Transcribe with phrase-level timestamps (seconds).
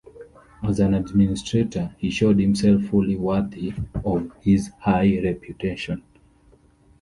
[0.63, 3.71] As an administrator, he showed himself fully worthy
[4.03, 6.01] of his high reputation.